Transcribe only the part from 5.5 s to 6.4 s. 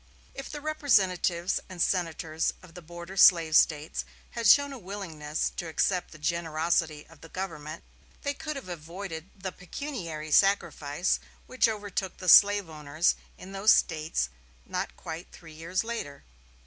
to accept the